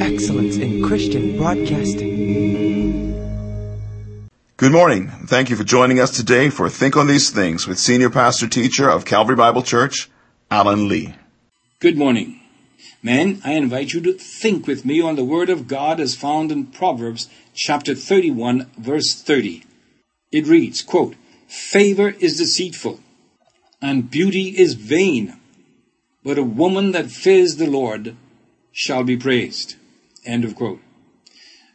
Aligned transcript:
Excellence 0.00 0.56
in 0.56 0.82
Christian 0.82 1.36
Broadcasting. 1.36 3.08
Good 4.56 4.72
morning. 4.72 5.08
Thank 5.26 5.50
you 5.50 5.56
for 5.56 5.64
joining 5.64 6.00
us 6.00 6.10
today 6.10 6.50
for 6.50 6.68
Think 6.68 6.96
on 6.96 7.06
These 7.06 7.30
Things 7.30 7.68
with 7.68 7.78
Senior 7.78 8.10
Pastor 8.10 8.48
Teacher 8.48 8.90
of 8.90 9.04
Calvary 9.04 9.36
Bible 9.36 9.62
Church, 9.62 10.10
Alan 10.50 10.88
Lee. 10.88 11.14
Good 11.78 11.96
morning. 11.96 12.40
Men, 13.02 13.40
I 13.44 13.52
invite 13.52 13.92
you 13.92 14.00
to 14.00 14.14
think 14.14 14.66
with 14.66 14.84
me 14.84 15.00
on 15.00 15.14
the 15.14 15.24
Word 15.24 15.48
of 15.48 15.68
God 15.68 16.00
as 16.00 16.16
found 16.16 16.50
in 16.50 16.66
Proverbs 16.66 17.28
chapter 17.54 17.94
31, 17.94 18.68
verse 18.76 19.14
30. 19.14 19.62
It 20.32 20.46
reads, 20.48 20.82
quote, 20.82 21.14
Favor 21.48 22.10
is 22.20 22.36
deceitful, 22.36 23.00
and 23.80 24.10
beauty 24.10 24.58
is 24.58 24.74
vain, 24.74 25.40
but 26.22 26.36
a 26.36 26.42
woman 26.42 26.92
that 26.92 27.10
fears 27.10 27.56
the 27.56 27.66
Lord 27.66 28.14
shall 28.70 29.02
be 29.02 29.16
praised. 29.16 29.76
End 30.26 30.44
of 30.44 30.54
quote. 30.54 30.80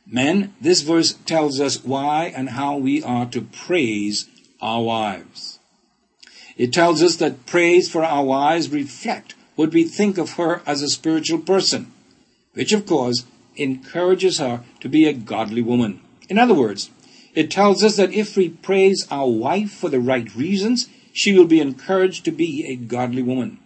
Men, 0.05 0.53
this 0.61 0.81
verse 0.81 1.13
tells 1.25 1.59
us 1.59 1.83
why 1.83 2.31
and 2.35 2.49
how 2.49 2.77
we 2.77 3.01
are 3.01 3.25
to 3.27 3.41
praise 3.41 4.29
our 4.61 4.83
wives. 4.83 5.59
It 6.55 6.71
tells 6.71 7.01
us 7.01 7.15
that 7.15 7.47
praise 7.47 7.89
for 7.89 8.03
our 8.03 8.23
wives 8.23 8.69
reflect 8.69 9.33
what 9.55 9.73
we 9.73 9.85
think 9.85 10.19
of 10.19 10.33
her 10.33 10.61
as 10.67 10.83
a 10.83 10.89
spiritual 10.89 11.39
person, 11.39 11.91
which 12.53 12.73
of 12.73 12.85
course 12.85 13.25
encourages 13.55 14.37
her 14.37 14.63
to 14.81 14.87
be 14.87 15.05
a 15.05 15.13
godly 15.13 15.63
woman. 15.63 15.99
In 16.29 16.37
other 16.37 16.53
words, 16.53 16.91
it 17.35 17.49
tells 17.49 17.83
us 17.83 17.97
that 17.97 18.13
if 18.13 18.37
we 18.37 18.49
praise 18.49 19.07
our 19.09 19.29
wife 19.29 19.71
for 19.71 19.89
the 19.89 19.99
right 19.99 20.33
reasons, 20.35 20.87
she 21.13 21.33
will 21.33 21.45
be 21.45 21.59
encouraged 21.59 22.25
to 22.25 22.31
be 22.31 22.65
a 22.67 22.75
godly 22.75 23.21
woman. 23.21 23.59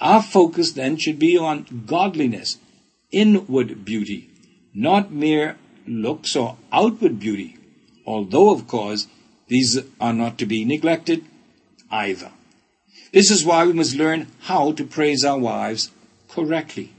Our 0.00 0.22
focus 0.22 0.72
then 0.72 0.96
should 0.96 1.18
be 1.18 1.38
on 1.38 1.84
godliness, 1.86 2.58
inward 3.10 3.84
beauty, 3.84 4.30
not 4.74 5.10
mere 5.10 5.56
looks 5.86 6.36
or 6.36 6.56
outward 6.70 7.18
beauty, 7.18 7.56
although, 8.06 8.50
of 8.50 8.66
course, 8.66 9.06
these 9.48 9.78
are 10.00 10.12
not 10.12 10.38
to 10.38 10.46
be 10.46 10.64
neglected 10.64 11.24
either. 11.90 12.32
This 13.12 13.30
is 13.30 13.44
why 13.44 13.64
we 13.64 13.72
must 13.72 13.94
learn 13.94 14.26
how 14.40 14.72
to 14.72 14.84
praise 14.84 15.24
our 15.24 15.38
wives 15.38 15.90
correctly 16.28 16.92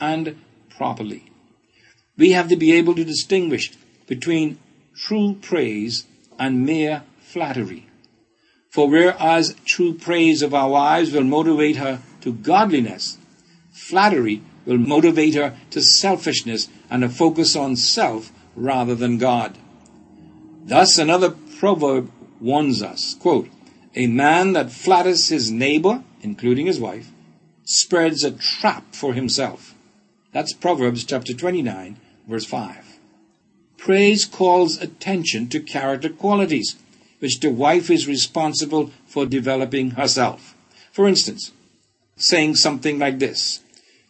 and 0.00 0.36
properly. 0.68 1.30
We 2.18 2.32
have 2.32 2.48
to 2.48 2.56
be 2.56 2.72
able 2.72 2.94
to 2.96 3.04
distinguish 3.04 3.72
between 4.06 4.58
true 4.96 5.34
praise 5.40 6.06
and 6.38 6.64
mere 6.64 7.02
flattery. 7.20 7.86
For 8.70 8.88
whereas 8.88 9.54
true 9.66 9.94
praise 9.94 10.42
of 10.42 10.54
our 10.54 10.70
wives 10.70 11.12
will 11.12 11.24
motivate 11.24 11.76
her 11.76 12.00
to 12.22 12.32
godliness, 12.32 13.18
flattery 13.72 14.42
will 14.64 14.78
motivate 14.78 15.34
her 15.34 15.56
to 15.70 15.82
selfishness 15.82 16.68
and 16.88 17.04
a 17.04 17.08
focus 17.08 17.56
on 17.56 17.76
self 17.76 18.32
rather 18.54 18.94
than 18.94 19.18
God. 19.18 19.58
Thus, 20.64 20.98
another 20.98 21.30
proverb 21.58 22.10
warns 22.40 22.82
us, 22.82 23.14
quote, 23.14 23.48
a 23.94 24.06
man 24.06 24.52
that 24.54 24.72
flatters 24.72 25.28
his 25.28 25.50
neighbor, 25.50 26.02
including 26.22 26.66
his 26.66 26.80
wife, 26.80 27.10
spreads 27.64 28.24
a 28.24 28.30
trap 28.30 28.94
for 28.94 29.12
himself. 29.12 29.74
That's 30.32 30.52
Proverbs 30.52 31.04
chapter 31.04 31.34
29, 31.34 31.98
verse 32.26 32.46
5. 32.46 32.91
Praise 33.82 34.24
calls 34.24 34.80
attention 34.80 35.48
to 35.48 35.58
character 35.58 36.08
qualities, 36.08 36.76
which 37.18 37.40
the 37.40 37.50
wife 37.50 37.90
is 37.90 38.06
responsible 38.06 38.92
for 39.06 39.26
developing 39.26 39.90
herself. 39.92 40.54
For 40.92 41.08
instance, 41.08 41.50
saying 42.14 42.54
something 42.54 43.00
like 43.00 43.18
this 43.18 43.58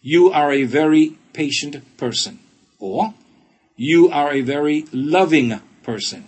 You 0.03 0.31
are 0.31 0.53
a 0.53 0.65
very 0.65 1.17
patient 1.33 1.81
person, 1.97 2.41
or 2.79 3.15
You 3.75 4.11
are 4.11 4.35
a 4.35 4.43
very 4.43 4.85
loving 4.93 5.59
person. 5.83 6.25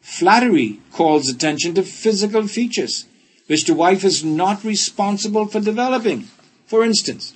Flattery 0.00 0.78
calls 0.92 1.28
attention 1.28 1.74
to 1.74 1.82
physical 1.82 2.46
features, 2.46 3.06
which 3.48 3.64
the 3.64 3.74
wife 3.74 4.04
is 4.04 4.22
not 4.22 4.62
responsible 4.62 5.46
for 5.46 5.58
developing. 5.58 6.28
For 6.66 6.84
instance, 6.84 7.34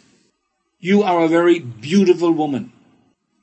You 0.79 1.03
are 1.03 1.25
a 1.25 1.29
very 1.29 1.59
beautiful 1.59 2.31
woman. 2.31 2.71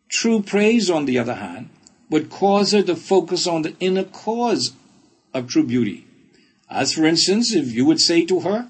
True 0.10 0.42
praise, 0.42 0.90
on 0.90 1.06
the 1.06 1.20
other 1.20 1.36
hand, 1.36 1.70
would 2.10 2.30
cause 2.30 2.72
her 2.72 2.84
to 2.84 2.96
focus 2.96 3.48
on 3.48 3.62
the 3.62 3.76
inner 3.80 4.04
cause 4.04 4.74
of 5.34 5.48
true 5.48 5.64
beauty. 5.64 6.06
As 6.70 6.94
for 6.94 7.06
instance, 7.06 7.54
if 7.54 7.74
you 7.74 7.86
would 7.86 8.00
say 8.00 8.26
to 8.26 8.42
her, 8.42 8.70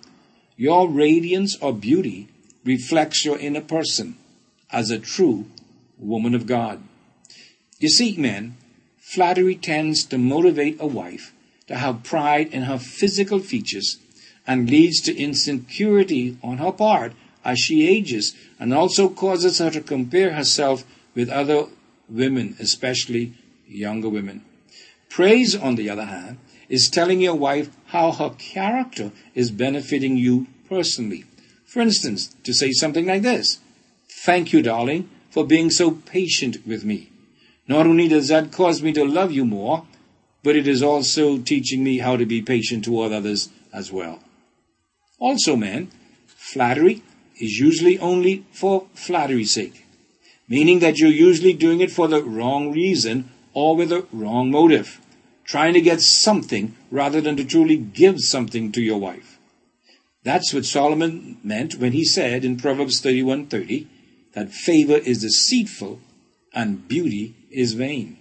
your 0.56 0.90
radiance 0.90 1.56
or 1.62 1.74
beauty 1.74 2.28
reflects 2.64 3.24
your 3.24 3.38
inner 3.38 3.62
person 3.62 4.18
as 4.72 4.90
a 4.90 5.00
true 5.00 5.46
woman 5.97 6.34
of 6.34 6.47
God. 6.47 6.84
You 7.80 7.90
see, 7.90 8.18
men, 8.18 8.58
flattery 8.97 9.56
tends 9.56 10.03
to 10.06 10.18
motivate 10.18 10.78
a 10.80 10.88
wife 10.88 11.34
to 11.68 11.76
have 11.76 12.03
pride 12.03 12.47
in 12.47 12.64
her 12.64 12.80
physical 12.80 13.40
features 13.40 13.97
and 14.46 14.70
leads 14.70 15.02
to 15.02 15.16
insecurity 15.16 16.38
on 16.42 16.58
her 16.58 16.72
part 16.72 17.14
as 17.44 17.59
she 17.59 17.88
ages 17.88 18.36
and 18.59 18.74
also 18.74 19.09
causes 19.09 19.59
her 19.59 19.70
to 19.70 19.81
compare 19.81 20.34
herself 20.34 20.84
with 21.17 21.29
other 21.29 21.66
women, 22.07 22.55
especially 22.59 23.33
younger 23.67 24.07
women. 24.07 24.45
Praise, 25.09 25.55
on 25.55 25.73
the 25.73 25.89
other 25.89 26.05
hand, 26.05 26.38
is 26.69 26.91
telling 26.91 27.19
your 27.19 27.33
wife 27.33 27.75
how 27.88 28.11
her 28.11 28.29
character 28.38 29.11
is 29.33 29.50
benefiting 29.50 30.16
you 30.16 30.45
personally. 30.69 31.25
For 31.66 31.81
instance, 31.81 32.35
to 32.44 32.53
say 32.53 32.72
something 32.72 33.07
like 33.07 33.23
this 33.23 33.59
Thank 34.09 34.53
you, 34.53 34.61
darling, 34.61 35.09
for 35.31 35.44
being 35.45 35.72
so 35.72 35.89
patient 35.89 36.66
with 36.67 36.85
me. 36.85 37.09
Not 37.67 37.88
only 37.88 38.07
does 38.07 38.28
that 38.28 38.51
cause 38.51 38.84
me 38.84 38.94
to 38.94 39.03
love 39.03 39.31
you 39.31 39.44
more, 39.44 39.88
but 40.44 40.55
it 40.55 40.67
is 40.67 40.84
also 40.84 41.39
teaching 41.39 41.84
me 41.84 41.97
how 41.97 42.16
to 42.16 42.28
be 42.28 42.44
patient 42.44 42.85
toward 42.85 43.11
others 43.11 43.49
as 43.73 43.91
well. 43.91 44.19
Also, 45.17 45.55
men, 45.55 45.89
flattery 46.28 47.01
is 47.41 47.57
usually 47.57 47.97
only 47.97 48.45
for 48.51 48.85
flattery's 48.94 49.51
sake, 49.51 49.87
meaning 50.47 50.80
that 50.80 51.00
you're 51.00 51.09
usually 51.09 51.53
doing 51.53 51.81
it 51.81 51.91
for 51.91 52.08
the 52.08 52.24
wrong 52.24 52.72
reason 52.72 53.30
or 53.53 53.75
with 53.75 53.91
a 53.91 54.06
wrong 54.12 54.52
motive 54.52 55.00
trying 55.47 55.74
to 55.74 55.81
get 55.81 56.02
something 56.02 56.75
rather 56.91 57.22
than 57.22 57.38
to 57.38 57.46
truly 57.46 57.78
give 57.78 58.19
something 58.19 58.72
to 58.72 58.81
your 58.81 59.00
wife. 59.00 59.40
That's 60.24 60.53
what 60.53 60.66
Solomon 60.66 61.38
meant 61.41 61.75
when 61.75 61.94
he 61.94 62.03
said 62.03 62.44
in 62.44 62.58
Proverbs 62.58 63.02
31:30 63.02 63.88
that 64.34 64.52
favor 64.52 64.97
is 64.97 65.22
deceitful 65.22 66.02
and 66.53 66.88
beauty 66.88 67.34
is 67.50 67.74
vain. 67.74 68.18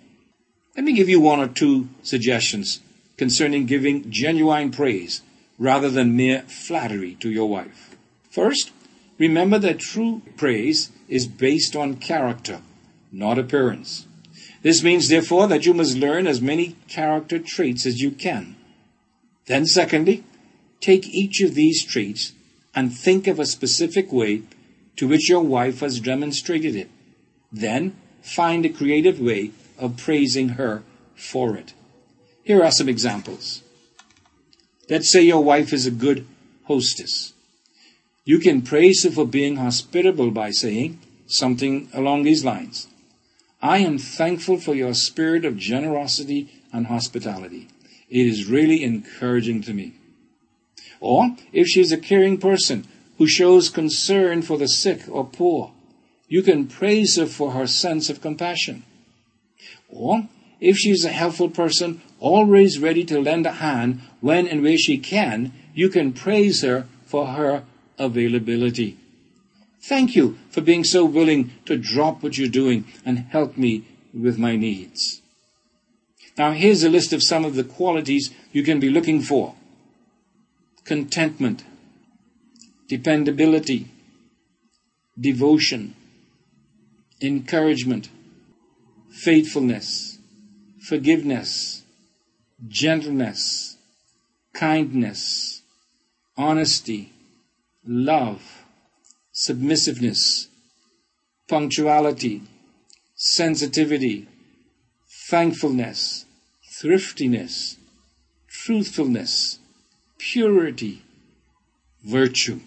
Let 0.76 0.84
me 0.84 0.92
give 0.92 1.08
you 1.08 1.20
one 1.20 1.40
or 1.40 1.48
two 1.48 1.88
suggestions 2.02 2.80
concerning 3.16 3.66
giving 3.66 4.10
genuine 4.10 4.70
praise 4.70 5.22
rather 5.58 5.90
than 5.90 6.16
mere 6.16 6.42
flattery 6.42 7.16
to 7.20 7.30
your 7.30 7.48
wife. 7.48 7.96
First, 8.30 8.70
remember 9.18 9.58
that 9.58 9.78
true 9.78 10.22
praise 10.36 10.90
is 11.08 11.26
based 11.26 11.76
on 11.76 11.96
character, 11.96 12.60
not 13.12 13.38
appearance. 13.38 14.06
This 14.62 14.82
means, 14.82 15.08
therefore, 15.08 15.46
that 15.48 15.64
you 15.64 15.74
must 15.74 15.96
learn 15.96 16.26
as 16.26 16.40
many 16.40 16.76
character 16.88 17.38
traits 17.38 17.86
as 17.86 18.00
you 18.00 18.10
can. 18.10 18.56
Then, 19.46 19.66
secondly, 19.66 20.24
take 20.80 21.06
each 21.06 21.40
of 21.40 21.54
these 21.54 21.84
traits 21.84 22.32
and 22.74 22.92
think 22.92 23.26
of 23.26 23.38
a 23.38 23.46
specific 23.46 24.12
way 24.12 24.42
to 24.96 25.06
which 25.06 25.28
your 25.28 25.42
wife 25.42 25.80
has 25.80 26.00
demonstrated 26.00 26.74
it. 26.74 26.90
Then, 27.52 27.96
find 28.22 28.66
a 28.66 28.70
creative 28.70 29.20
way 29.20 29.52
of 29.78 29.96
praising 29.96 30.50
her 30.50 30.82
for 31.14 31.56
it. 31.56 31.74
Here 32.42 32.62
are 32.62 32.72
some 32.72 32.88
examples. 32.88 33.62
Let's 34.88 35.10
say 35.10 35.22
your 35.22 35.42
wife 35.42 35.72
is 35.72 35.86
a 35.86 35.90
good 35.90 36.26
hostess. 36.64 37.32
You 38.26 38.40
can 38.40 38.62
praise 38.62 39.04
her 39.04 39.10
for 39.12 39.24
being 39.24 39.54
hospitable 39.54 40.32
by 40.32 40.50
saying 40.50 40.98
something 41.28 41.88
along 41.94 42.24
these 42.24 42.44
lines. 42.44 42.88
I 43.62 43.78
am 43.78 43.98
thankful 43.98 44.58
for 44.58 44.74
your 44.74 44.94
spirit 44.94 45.44
of 45.44 45.56
generosity 45.56 46.48
and 46.72 46.88
hospitality. 46.88 47.68
It 48.10 48.26
is 48.26 48.50
really 48.50 48.82
encouraging 48.82 49.62
to 49.62 49.72
me. 49.72 49.94
Or 50.98 51.36
if 51.52 51.68
she 51.68 51.80
is 51.80 51.92
a 51.92 51.96
caring 51.98 52.38
person 52.38 52.88
who 53.16 53.28
shows 53.28 53.68
concern 53.70 54.42
for 54.42 54.58
the 54.58 54.68
sick 54.68 55.02
or 55.08 55.24
poor, 55.24 55.72
you 56.26 56.42
can 56.42 56.66
praise 56.66 57.16
her 57.16 57.26
for 57.26 57.52
her 57.52 57.68
sense 57.68 58.10
of 58.10 58.20
compassion. 58.20 58.82
Or 59.88 60.28
if 60.60 60.76
she 60.76 60.90
is 60.90 61.04
a 61.04 61.10
helpful 61.10 61.48
person, 61.48 62.02
always 62.18 62.80
ready 62.80 63.04
to 63.04 63.20
lend 63.20 63.46
a 63.46 63.52
hand 63.52 64.00
when 64.20 64.48
and 64.48 64.62
where 64.64 64.78
she 64.78 64.98
can, 64.98 65.52
you 65.74 65.88
can 65.88 66.12
praise 66.12 66.62
her 66.62 66.88
for 67.04 67.28
her 67.28 67.62
availability. 67.98 68.98
Thank 69.80 70.16
you 70.16 70.38
for 70.50 70.60
being 70.60 70.84
so 70.84 71.04
willing 71.04 71.52
to 71.66 71.76
drop 71.76 72.22
what 72.22 72.36
you're 72.36 72.48
doing 72.48 72.86
and 73.04 73.18
help 73.18 73.56
me 73.56 73.84
with 74.12 74.38
my 74.38 74.56
needs. 74.56 75.22
Now, 76.36 76.52
here's 76.52 76.82
a 76.82 76.90
list 76.90 77.12
of 77.12 77.22
some 77.22 77.44
of 77.44 77.54
the 77.54 77.64
qualities 77.64 78.30
you 78.52 78.62
can 78.62 78.80
be 78.80 78.90
looking 78.90 79.20
for 79.20 79.54
contentment, 80.84 81.64
dependability, 82.88 83.88
devotion, 85.18 85.94
encouragement, 87.20 88.08
faithfulness, 89.10 90.18
forgiveness, 90.80 91.82
gentleness, 92.68 93.76
kindness, 94.52 95.62
honesty, 96.36 97.12
love, 97.86 98.64
submissiveness, 99.32 100.48
punctuality, 101.48 102.42
sensitivity, 103.14 104.26
thankfulness, 105.28 106.26
thriftiness, 106.80 107.76
truthfulness, 108.48 109.58
purity, 110.18 111.02
virtue. 112.04 112.60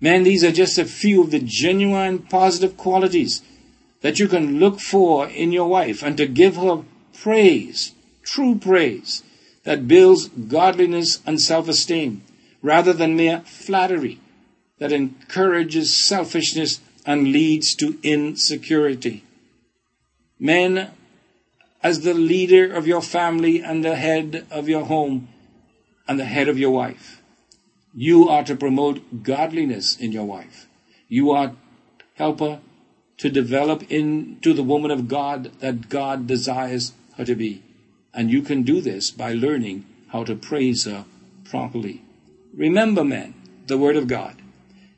Man, 0.00 0.24
these 0.24 0.44
are 0.44 0.52
just 0.52 0.78
a 0.78 0.84
few 0.84 1.22
of 1.22 1.30
the 1.30 1.40
genuine 1.40 2.18
positive 2.18 2.76
qualities 2.76 3.42
that 4.02 4.18
you 4.18 4.28
can 4.28 4.60
look 4.60 4.80
for 4.80 5.26
in 5.26 5.52
your 5.52 5.68
wife 5.68 6.02
and 6.02 6.16
to 6.16 6.26
give 6.26 6.56
her 6.56 6.84
praise, 7.14 7.92
true 8.22 8.56
praise, 8.56 9.22
that 9.64 9.88
builds 9.88 10.28
godliness 10.28 11.20
and 11.26 11.40
self 11.40 11.68
esteem 11.68 12.22
rather 12.66 12.92
than 12.92 13.14
mere 13.14 13.40
flattery 13.42 14.18
that 14.80 14.90
encourages 14.90 16.04
selfishness 16.04 16.80
and 17.06 17.30
leads 17.30 17.76
to 17.76 17.96
insecurity. 18.02 19.22
Men, 20.40 20.90
as 21.80 22.00
the 22.00 22.12
leader 22.12 22.74
of 22.74 22.88
your 22.88 23.00
family 23.00 23.62
and 23.62 23.84
the 23.84 23.94
head 23.94 24.44
of 24.50 24.68
your 24.68 24.84
home 24.84 25.28
and 26.08 26.18
the 26.18 26.24
head 26.24 26.48
of 26.48 26.58
your 26.58 26.72
wife, 26.72 27.22
you 27.94 28.28
are 28.28 28.42
to 28.42 28.56
promote 28.56 29.22
godliness 29.22 29.96
in 29.96 30.10
your 30.10 30.24
wife. 30.24 30.66
You 31.08 31.30
are 31.30 31.54
help 32.14 32.40
her 32.40 32.60
to 33.18 33.30
develop 33.30 33.92
into 33.92 34.52
the 34.52 34.64
woman 34.64 34.90
of 34.90 35.06
God 35.06 35.52
that 35.60 35.88
God 35.88 36.26
desires 36.26 36.92
her 37.16 37.24
to 37.24 37.36
be. 37.36 37.62
And 38.12 38.28
you 38.28 38.42
can 38.42 38.64
do 38.64 38.80
this 38.80 39.12
by 39.12 39.34
learning 39.34 39.86
how 40.08 40.24
to 40.24 40.34
praise 40.34 40.84
her 40.84 41.04
properly. 41.44 42.02
Remember, 42.56 43.04
men, 43.04 43.34
the 43.66 43.76
word 43.76 43.96
of 43.96 44.08
God. 44.08 44.36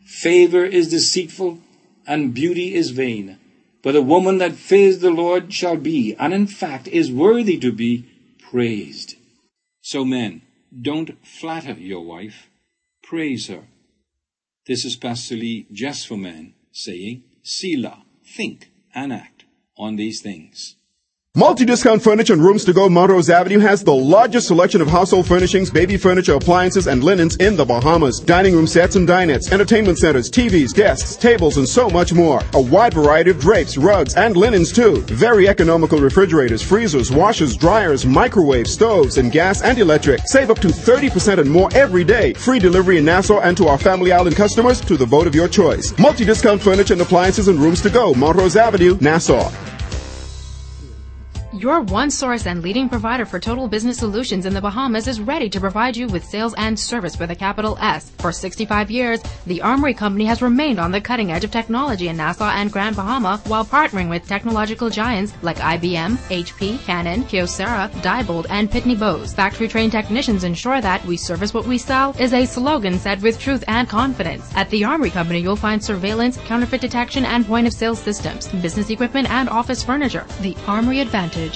Favor 0.05 0.64
is 0.64 0.88
deceitful 0.88 1.58
and 2.06 2.32
beauty 2.32 2.75
is 2.75 2.90
vain. 2.90 3.38
But 3.82 3.96
a 3.96 4.02
woman 4.02 4.38
that 4.38 4.55
fears 4.55 4.99
the 4.99 5.10
Lord 5.10 5.52
shall 5.52 5.76
be, 5.76 6.14
and 6.19 6.32
in 6.32 6.46
fact 6.46 6.88
is 6.88 7.12
worthy 7.12 7.58
to 7.58 7.70
be, 7.70 8.06
praised. 8.50 9.16
So, 9.82 10.05
men, 10.05 10.43
don't 10.81 11.25
flatter 11.26 11.75
your 11.75 12.05
wife, 12.05 12.49
praise 13.02 13.46
her. 13.49 13.64
This 14.66 14.84
is 14.84 14.96
Pastor 14.96 15.37
Lee, 15.37 15.66
just 15.72 16.06
for 16.06 16.16
men, 16.16 16.54
saying, 16.72 17.22
Selah, 17.43 18.02
think 18.25 18.70
and 18.94 19.12
act 19.12 19.44
on 19.76 19.96
these 19.96 20.20
things. 20.20 20.75
Multi-Discount 21.38 22.02
Furniture 22.02 22.32
and 22.32 22.43
Rooms 22.43 22.64
to 22.64 22.73
Go 22.73 22.88
Montrose 22.88 23.31
Avenue 23.31 23.61
has 23.61 23.85
the 23.85 23.94
largest 23.94 24.49
selection 24.49 24.81
of 24.81 24.88
household 24.88 25.29
furnishings, 25.29 25.70
baby 25.70 25.96
furniture, 25.96 26.35
appliances, 26.35 26.88
and 26.88 27.05
linens 27.05 27.37
in 27.37 27.55
the 27.55 27.64
Bahamas. 27.64 28.19
Dining 28.19 28.56
room 28.56 28.67
sets 28.67 28.96
and 28.96 29.06
dinettes, 29.06 29.52
entertainment 29.52 29.99
centers, 29.99 30.29
TVs, 30.32 30.75
desks, 30.75 31.14
tables, 31.14 31.56
and 31.56 31.69
so 31.69 31.88
much 31.88 32.12
more. 32.12 32.43
A 32.55 32.61
wide 32.61 32.93
variety 32.93 33.31
of 33.31 33.38
drapes, 33.38 33.76
rugs, 33.76 34.17
and 34.17 34.37
linens 34.37 34.73
too. 34.73 35.00
Very 35.02 35.46
economical 35.46 36.00
refrigerators, 36.00 36.61
freezers, 36.61 37.12
washers, 37.12 37.56
dryers, 37.56 38.05
microwaves, 38.05 38.73
stoves, 38.73 39.17
and 39.17 39.31
gas 39.31 39.62
and 39.62 39.79
electric. 39.79 40.23
Save 40.25 40.50
up 40.50 40.58
to 40.58 40.67
30% 40.67 41.38
and 41.38 41.49
more 41.49 41.69
every 41.73 42.02
day. 42.02 42.32
Free 42.32 42.58
delivery 42.58 42.99
in 42.99 43.05
Nassau 43.05 43.38
and 43.38 43.56
to 43.58 43.69
our 43.69 43.79
Family 43.79 44.11
Island 44.11 44.35
customers 44.35 44.81
to 44.81 44.96
the 44.96 45.06
vote 45.06 45.29
of 45.29 45.37
your 45.37 45.46
choice. 45.46 45.96
Multi-Discount 46.00 46.61
Furniture 46.61 46.94
and 46.94 47.02
Appliances 47.02 47.46
and 47.46 47.61
Rooms 47.61 47.81
to 47.82 47.90
Go, 47.90 48.12
Montrose 48.12 48.56
Avenue, 48.56 48.99
Nassau. 49.00 49.67
Your 51.58 51.81
one 51.81 52.08
source 52.08 52.46
and 52.46 52.62
leading 52.62 52.88
provider 52.88 53.26
for 53.26 53.40
total 53.40 53.66
business 53.66 53.99
solutions 53.99 54.46
in 54.46 54.55
the 54.55 54.60
Bahamas 54.60 55.08
is 55.08 55.20
ready 55.20 55.50
to 55.50 55.58
provide 55.58 55.96
you 55.96 56.06
with 56.06 56.25
sales 56.25 56.55
and 56.56 56.78
service 56.78 57.19
with 57.19 57.32
a 57.32 57.34
capital 57.34 57.76
S. 57.81 58.10
For 58.19 58.31
65 58.31 58.93
years, 58.93 59.20
the 59.44 59.60
Armory 59.60 59.93
Company 59.93 60.25
has 60.26 60.40
remained 60.40 60.78
on 60.78 60.93
the 60.93 61.00
cutting 61.00 61.32
edge 61.32 61.43
of 61.43 61.50
technology 61.50 62.06
in 62.06 62.16
Nassau 62.16 62.49
and 62.49 62.70
Grand 62.70 62.94
Bahama 62.94 63.43
while 63.49 63.64
partnering 63.64 64.08
with 64.08 64.28
technological 64.28 64.88
giants 64.88 65.32
like 65.43 65.56
IBM, 65.56 66.12
HP, 66.28 66.78
Canon, 66.84 67.25
Kyocera, 67.25 67.90
Diebold, 68.02 68.46
and 68.50 68.70
Pitney 68.70 68.96
Bowes. 68.96 69.34
Factory 69.34 69.66
trained 69.66 69.90
technicians 69.90 70.44
ensure 70.44 70.81
that 70.81 71.04
we 71.06 71.16
service 71.16 71.52
what 71.52 71.66
we 71.66 71.76
sell 71.76 72.14
is 72.20 72.34
a 72.34 72.46
slogan 72.46 73.00
said 73.00 73.20
with 73.20 73.40
truth 73.40 73.64
and 73.66 73.88
confidence. 73.88 74.49
At 74.54 74.70
the 74.70 74.84
Armory 74.84 75.11
Company, 75.11 75.40
you'll 75.40 75.56
find 75.56 75.82
surveillance, 75.82 76.37
counterfeit 76.37 76.81
detection, 76.82 77.25
and 77.25 77.44
point 77.44 77.66
of 77.66 77.72
sale 77.72 77.96
systems, 77.96 78.46
business 78.62 78.90
equipment, 78.90 79.28
and 79.28 79.49
office 79.49 79.82
furniture. 79.82 80.25
The 80.40 80.56
Armory 80.69 81.00
Advantage. 81.00 81.47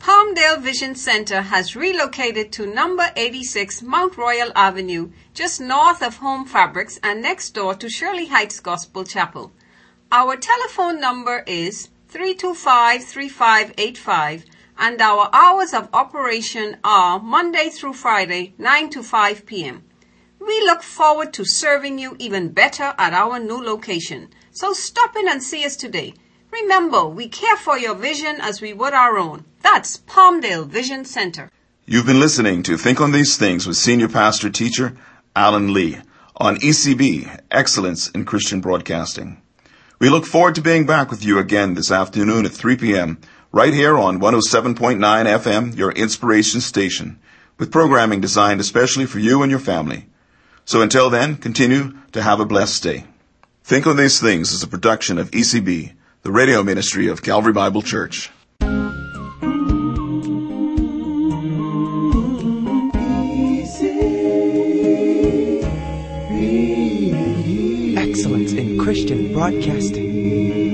Palmdale 0.00 0.60
Vision 0.60 0.96
Center 0.96 1.42
has 1.42 1.76
relocated 1.76 2.50
to 2.52 2.66
number 2.66 3.12
86 3.14 3.80
Mount 3.80 4.16
Royal 4.16 4.50
Avenue, 4.56 5.12
just 5.34 5.60
north 5.60 6.02
of 6.02 6.16
Home 6.16 6.44
Fabrics 6.44 6.98
and 7.00 7.22
next 7.22 7.50
door 7.50 7.76
to 7.76 7.88
Shirley 7.88 8.26
Heights 8.26 8.58
Gospel 8.58 9.04
Chapel. 9.04 9.52
Our 10.10 10.36
telephone 10.36 11.00
number 11.00 11.44
is 11.46 11.90
325-3585 12.12 14.46
and 14.78 15.00
our 15.00 15.30
hours 15.32 15.72
of 15.74 15.88
operation 15.92 16.78
are 16.82 17.20
Monday 17.20 17.68
through 17.68 17.92
Friday, 17.92 18.54
9 18.58 18.90
to 18.90 19.04
5 19.04 19.46
p.m. 19.46 19.84
We 20.40 20.60
look 20.62 20.82
forward 20.82 21.32
to 21.34 21.44
serving 21.44 22.00
you 22.00 22.16
even 22.18 22.48
better 22.48 22.96
at 22.98 23.12
our 23.12 23.38
new 23.38 23.62
location. 23.62 24.30
So 24.50 24.72
stop 24.72 25.14
in 25.14 25.28
and 25.28 25.40
see 25.40 25.64
us 25.64 25.76
today. 25.76 26.14
Remember, 26.52 27.06
we 27.06 27.28
care 27.28 27.56
for 27.56 27.78
your 27.78 27.94
vision 27.94 28.38
as 28.40 28.60
we 28.60 28.72
would 28.72 28.92
our 28.92 29.16
own. 29.16 29.44
That's 29.62 29.98
Palmdale 29.98 30.66
Vision 30.66 31.04
Center. 31.04 31.50
You've 31.86 32.06
been 32.06 32.20
listening 32.20 32.62
to 32.64 32.76
Think 32.76 33.00
on 33.00 33.12
These 33.12 33.36
Things 33.36 33.66
with 33.66 33.76
Senior 33.76 34.08
Pastor 34.08 34.50
Teacher 34.50 34.96
Alan 35.36 35.72
Lee 35.72 35.98
on 36.36 36.56
ECB, 36.56 37.40
Excellence 37.50 38.08
in 38.10 38.24
Christian 38.24 38.60
Broadcasting. 38.60 39.40
We 40.00 40.08
look 40.08 40.24
forward 40.24 40.54
to 40.56 40.62
being 40.62 40.86
back 40.86 41.10
with 41.10 41.24
you 41.24 41.38
again 41.38 41.74
this 41.74 41.92
afternoon 41.92 42.46
at 42.46 42.52
3 42.52 42.76
p.m. 42.76 43.20
right 43.52 43.74
here 43.74 43.96
on 43.96 44.18
107.9 44.18 44.98
FM, 44.98 45.76
your 45.76 45.92
inspiration 45.92 46.60
station, 46.60 47.20
with 47.58 47.70
programming 47.70 48.20
designed 48.20 48.60
especially 48.60 49.06
for 49.06 49.18
you 49.18 49.42
and 49.42 49.50
your 49.50 49.60
family. 49.60 50.06
So 50.64 50.80
until 50.80 51.10
then, 51.10 51.36
continue 51.36 51.92
to 52.12 52.22
have 52.22 52.40
a 52.40 52.46
blessed 52.46 52.82
day. 52.82 53.04
Think 53.62 53.86
on 53.86 53.96
These 53.96 54.20
Things 54.20 54.52
is 54.52 54.62
a 54.62 54.68
production 54.68 55.18
of 55.18 55.30
ECB, 55.30 55.92
the 56.22 56.30
radio 56.30 56.62
ministry 56.62 57.08
of 57.08 57.22
Calvary 57.22 57.54
Bible 57.54 57.80
Church. 57.80 58.30
Excellence 67.96 68.52
in 68.52 68.78
Christian 68.78 69.32
Broadcasting. 69.32 70.69